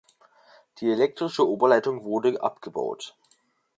Die 0.79 0.89
elektrische 0.91 1.47
Oberleitung 1.47 2.03
wurde 2.03 2.41
abgebaut. 2.41 3.15